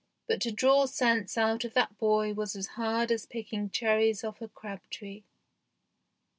[0.25, 4.41] But to draw sense out of that boy was as hard as picking cherries off
[4.41, 5.25] a crab tree.